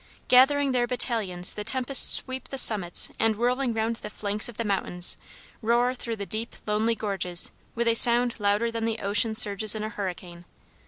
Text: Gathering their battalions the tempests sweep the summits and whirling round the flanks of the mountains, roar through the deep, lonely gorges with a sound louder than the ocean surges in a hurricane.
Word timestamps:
Gathering 0.29 0.71
their 0.71 0.87
battalions 0.87 1.53
the 1.53 1.63
tempests 1.63 2.11
sweep 2.15 2.47
the 2.49 2.57
summits 2.57 3.11
and 3.19 3.35
whirling 3.35 3.71
round 3.75 3.97
the 3.97 4.09
flanks 4.09 4.49
of 4.49 4.57
the 4.57 4.65
mountains, 4.65 5.15
roar 5.61 5.93
through 5.93 6.15
the 6.15 6.25
deep, 6.25 6.55
lonely 6.65 6.95
gorges 6.95 7.51
with 7.75 7.87
a 7.87 7.93
sound 7.93 8.39
louder 8.39 8.71
than 8.71 8.85
the 8.85 8.97
ocean 8.97 9.35
surges 9.35 9.75
in 9.75 9.83
a 9.83 9.89
hurricane. 9.89 10.45